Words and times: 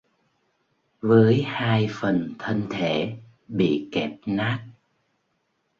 với 1.01 1.41
hai 1.41 1.89
phần 1.91 2.33
thân 2.39 2.67
thể 2.69 3.17
bị 3.47 3.89
kẹp 3.91 4.11
nát 4.25 4.59